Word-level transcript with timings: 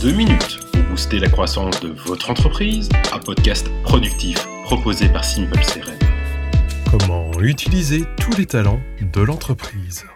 2 0.00 0.12
minutes 0.12 0.60
pour 0.72 0.82
booster 0.84 1.18
la 1.18 1.28
croissance 1.28 1.80
de 1.80 1.88
votre 1.88 2.30
entreprise, 2.30 2.88
un 3.12 3.18
podcast 3.18 3.66
productif 3.82 4.46
proposé 4.62 5.08
par 5.08 5.24
Simple 5.24 5.58
CRM. 5.58 5.98
Comment 6.88 7.32
utiliser 7.40 8.04
tous 8.20 8.36
les 8.36 8.46
talents 8.46 8.80
de 9.00 9.20
l'entreprise? 9.20 10.06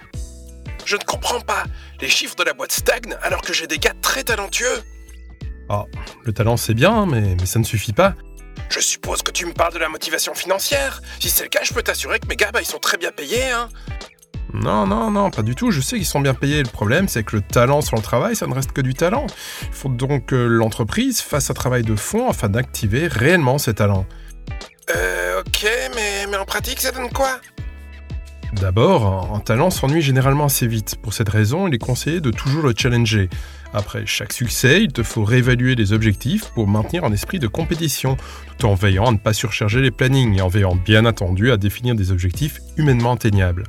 Je 0.84 0.94
ne 0.94 1.02
comprends 1.02 1.40
pas. 1.40 1.64
Les 2.00 2.08
chiffres 2.08 2.36
de 2.36 2.44
la 2.44 2.52
boîte 2.52 2.70
stagnent 2.70 3.16
alors 3.22 3.42
que 3.42 3.52
j'ai 3.52 3.66
des 3.66 3.78
gars 3.78 3.94
très 4.00 4.22
talentueux. 4.22 4.82
Ah, 5.68 5.86
le 6.22 6.32
talent 6.32 6.56
c'est 6.56 6.74
bien, 6.74 7.04
mais, 7.04 7.34
mais 7.40 7.46
ça 7.46 7.58
ne 7.58 7.64
suffit 7.64 7.92
pas. 7.92 8.14
Je 8.70 8.78
suppose 8.78 9.22
que 9.22 9.32
tu 9.32 9.46
me 9.46 9.52
parles 9.52 9.74
de 9.74 9.80
la 9.80 9.88
motivation 9.88 10.32
financière. 10.34 11.02
Si 11.18 11.28
c'est 11.28 11.42
le 11.42 11.48
cas, 11.48 11.64
je 11.64 11.74
peux 11.74 11.82
t'assurer 11.82 12.20
que 12.20 12.28
mes 12.28 12.36
gars, 12.36 12.52
bah, 12.52 12.60
ils 12.62 12.66
sont 12.66 12.78
très 12.78 12.98
bien 12.98 13.10
payés, 13.10 13.50
hein. 13.50 13.68
Non, 14.52 14.86
non, 14.86 15.10
non, 15.10 15.30
pas 15.30 15.42
du 15.42 15.54
tout. 15.54 15.70
Je 15.70 15.80
sais 15.80 15.96
qu'ils 15.96 16.06
sont 16.06 16.20
bien 16.20 16.34
payés. 16.34 16.62
Le 16.62 16.68
problème, 16.68 17.08
c'est 17.08 17.22
que 17.24 17.36
le 17.36 17.42
talent 17.42 17.80
sur 17.80 17.96
le 17.96 18.02
travail, 18.02 18.36
ça 18.36 18.46
ne 18.46 18.54
reste 18.54 18.72
que 18.72 18.80
du 18.80 18.94
talent. 18.94 19.26
Il 19.62 19.74
faut 19.74 19.88
donc 19.88 20.26
que 20.26 20.36
l'entreprise 20.36 21.20
fasse 21.20 21.50
un 21.50 21.54
travail 21.54 21.82
de 21.82 21.96
fond 21.96 22.28
afin 22.28 22.48
d'activer 22.48 23.06
réellement 23.06 23.58
ces 23.58 23.74
talents. 23.74 24.06
Euh, 24.94 25.40
ok, 25.40 25.66
mais, 25.94 26.26
mais 26.30 26.36
en 26.36 26.44
pratique, 26.44 26.80
ça 26.80 26.90
donne 26.90 27.10
quoi? 27.10 27.40
D'abord, 28.52 29.32
un 29.34 29.40
talent 29.40 29.70
s'ennuie 29.70 30.02
généralement 30.02 30.44
assez 30.44 30.66
vite. 30.66 30.96
Pour 31.02 31.14
cette 31.14 31.30
raison, 31.30 31.68
il 31.68 31.74
est 31.74 31.78
conseillé 31.78 32.20
de 32.20 32.30
toujours 32.30 32.62
le 32.62 32.74
challenger. 32.76 33.30
Après 33.72 34.04
chaque 34.04 34.34
succès, 34.34 34.82
il 34.82 34.92
te 34.92 35.02
faut 35.02 35.24
réévaluer 35.24 35.74
les 35.74 35.94
objectifs 35.94 36.50
pour 36.50 36.68
maintenir 36.68 37.04
un 37.04 37.12
esprit 37.12 37.38
de 37.38 37.46
compétition, 37.46 38.18
tout 38.58 38.66
en 38.66 38.74
veillant 38.74 39.06
à 39.06 39.12
ne 39.12 39.16
pas 39.16 39.32
surcharger 39.32 39.80
les 39.80 39.90
plannings 39.90 40.36
et 40.36 40.42
en 40.42 40.48
veillant 40.48 40.76
bien 40.76 41.06
entendu 41.06 41.50
à 41.50 41.56
définir 41.56 41.94
des 41.94 42.12
objectifs 42.12 42.60
humainement 42.76 43.12
atteignables. 43.12 43.64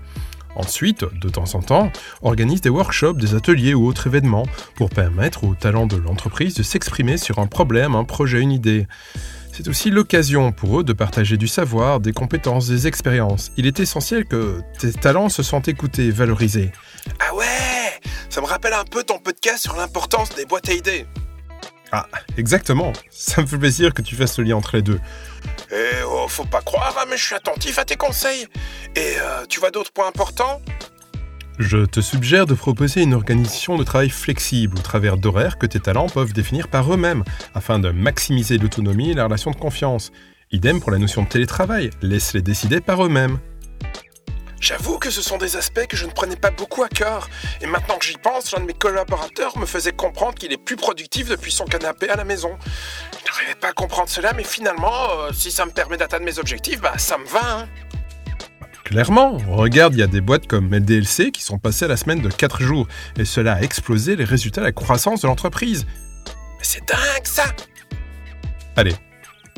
Ensuite, 0.55 1.05
de 1.19 1.29
temps 1.29 1.55
en 1.55 1.61
temps, 1.61 1.91
organise 2.21 2.61
des 2.61 2.69
workshops, 2.69 3.17
des 3.17 3.35
ateliers 3.35 3.73
ou 3.73 3.87
autres 3.87 4.07
événements 4.07 4.45
pour 4.75 4.89
permettre 4.89 5.43
aux 5.43 5.55
talents 5.55 5.87
de 5.87 5.97
l'entreprise 5.97 6.53
de 6.53 6.63
s'exprimer 6.63 7.17
sur 7.17 7.39
un 7.39 7.47
problème, 7.47 7.95
un 7.95 8.03
projet, 8.03 8.39
une 8.39 8.51
idée. 8.51 8.87
C'est 9.51 9.67
aussi 9.67 9.91
l'occasion 9.91 10.51
pour 10.51 10.79
eux 10.79 10.83
de 10.83 10.93
partager 10.93 11.37
du 11.37 11.47
savoir, 11.47 11.99
des 11.99 12.11
compétences, 12.11 12.67
des 12.67 12.87
expériences. 12.87 13.51
Il 13.55 13.67
est 13.67 13.79
essentiel 13.79 14.25
que 14.25 14.61
tes 14.79 14.91
talents 14.91 15.29
se 15.29 15.43
sentent 15.43 15.67
écoutés, 15.67 16.09
valorisés. 16.09 16.71
Ah 17.19 17.35
ouais 17.35 17.99
Ça 18.29 18.41
me 18.41 18.47
rappelle 18.47 18.73
un 18.73 18.83
peu 18.83 19.03
ton 19.03 19.19
podcast 19.19 19.59
sur 19.59 19.75
l'importance 19.75 20.33
des 20.35 20.45
boîtes 20.45 20.69
à 20.69 20.73
idées. 20.73 21.05
Ah, 21.91 22.07
exactement. 22.37 22.91
Ça 23.11 23.43
me 23.43 23.45
fait 23.45 23.59
plaisir 23.59 23.93
que 23.93 24.01
tu 24.01 24.15
fasses 24.15 24.39
le 24.39 24.45
lien 24.45 24.55
entre 24.55 24.75
les 24.75 24.81
deux. 24.81 24.99
Eh 25.71 26.03
oh, 26.23 26.27
faut 26.27 26.45
pas 26.45 26.61
croire, 26.61 26.95
hein, 26.99 27.05
mais 27.09 27.17
je 27.17 27.25
suis 27.25 27.35
attentif 27.35 27.77
à 27.79 27.85
tes 27.85 27.95
conseils. 27.95 28.47
Et 28.95 29.15
euh, 29.19 29.45
tu 29.47 29.59
vois 29.59 29.71
d'autres 29.71 29.91
points 29.91 30.07
importants? 30.07 30.61
Je 31.59 31.85
te 31.85 32.01
suggère 32.01 32.47
de 32.47 32.55
proposer 32.55 33.03
une 33.03 33.13
organisation 33.13 33.77
de 33.77 33.83
travail 33.83 34.09
flexible 34.09 34.77
au 34.77 34.81
travers 34.81 35.17
d'horaires 35.17 35.57
que 35.59 35.67
tes 35.67 35.79
talents 35.79 36.09
peuvent 36.09 36.33
définir 36.33 36.67
par 36.67 36.91
eux-mêmes, 36.91 37.23
afin 37.53 37.77
de 37.77 37.91
maximiser 37.91 38.57
l'autonomie 38.57 39.11
et 39.11 39.13
la 39.13 39.25
relation 39.25 39.51
de 39.51 39.55
confiance. 39.55 40.11
Idem 40.51 40.79
pour 40.79 40.91
la 40.91 40.97
notion 40.97 41.23
de 41.23 41.27
télétravail, 41.27 41.91
laisse-les 42.01 42.41
décider 42.41 42.81
par 42.81 43.05
eux-mêmes. 43.05 43.39
J'avoue 44.63 44.97
que 44.97 45.09
ce 45.09 45.21
sont 45.21 45.37
des 45.37 45.57
aspects 45.57 45.85
que 45.87 45.97
je 45.97 46.05
ne 46.05 46.11
prenais 46.11 46.37
pas 46.37 46.49
beaucoup 46.49 46.83
à 46.83 46.87
cœur. 46.87 47.29
Et 47.59 47.65
maintenant 47.65 47.97
que 47.97 48.05
j'y 48.05 48.15
pense, 48.15 48.53
l'un 48.53 48.61
de 48.61 48.65
mes 48.65 48.73
collaborateurs 48.73 49.57
me 49.57 49.65
faisait 49.65 49.91
comprendre 49.91 50.35
qu'il 50.35 50.53
est 50.53 50.57
plus 50.57 50.77
productif 50.77 51.27
depuis 51.27 51.51
son 51.51 51.65
canapé 51.65 52.09
à 52.09 52.15
la 52.15 52.23
maison. 52.23 52.57
Je 53.23 53.31
n'arrivais 53.31 53.55
pas 53.55 53.69
à 53.69 53.73
comprendre 53.73 54.09
cela, 54.09 54.33
mais 54.33 54.43
finalement, 54.43 54.91
euh, 54.91 55.31
si 55.33 55.51
ça 55.51 55.65
me 55.65 55.71
permet 55.71 55.97
d'atteindre 55.97 56.25
mes 56.25 56.39
objectifs, 56.39 56.81
bah 56.81 56.97
ça 56.97 57.17
me 57.17 57.25
va. 57.25 57.59
Hein. 57.59 57.67
Clairement, 58.83 59.37
regarde, 59.49 59.93
il 59.93 59.99
y 59.99 60.03
a 60.03 60.07
des 60.07 60.21
boîtes 60.21 60.45
comme 60.45 60.73
LDLC 60.73 61.31
qui 61.31 61.41
sont 61.41 61.57
passées 61.57 61.85
à 61.85 61.87
la 61.87 61.97
semaine 61.97 62.21
de 62.21 62.29
4 62.29 62.61
jours, 62.61 62.87
et 63.17 63.25
cela 63.25 63.53
a 63.53 63.61
explosé 63.61 64.15
les 64.15 64.25
résultats 64.25 64.61
de 64.61 64.65
la 64.65 64.71
croissance 64.71 65.21
de 65.21 65.27
l'entreprise. 65.27 65.85
Mais 66.57 66.63
c'est 66.63 66.85
dingue 66.87 67.23
ça 67.23 67.45
Allez, 68.75 68.93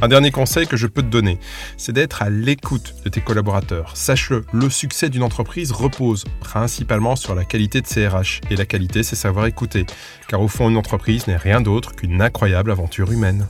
un 0.06 0.08
dernier 0.08 0.30
conseil 0.30 0.67
que 0.67 0.78
je 0.78 0.86
peux 0.86 1.02
te 1.02 1.08
donner, 1.08 1.39
c'est 1.78 1.92
d'être 1.92 2.22
à 2.22 2.30
l'écoute 2.30 2.94
de 3.03 3.09
tes 3.09 3.22
collaborateurs. 3.22 3.98
Sache-le, 3.98 4.45
le 4.54 4.70
succès 4.70 5.10
d'une 5.10 5.23
entreprise 5.23 5.71
repose 5.71 6.26
principalement 6.42 7.16
sur 7.16 7.33
la 7.33 7.43
qualité 7.43 7.82
de 7.82 7.88
ses 7.88 8.08
RH. 8.08 8.42
Et 8.52 8.55
la 8.55 8.67
qualité, 8.67 9.02
c'est 9.02 9.16
savoir 9.16 9.48
écouter. 9.48 9.88
Car 10.27 10.42
au 10.42 10.48
fond, 10.48 10.70
une 10.70 10.77
entreprise 10.77 11.26
n'est 11.26 11.38
rien 11.38 11.60
d'autre 11.60 11.95
qu'une 11.95 12.21
incroyable 12.21 12.70
aventure 12.70 13.11
humaine. 13.11 13.48